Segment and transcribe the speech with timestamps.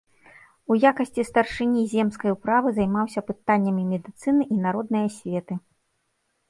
[0.71, 5.53] У якасці старшыні земскай управы займаўся пытаннямі медыцыны і народнай асветы.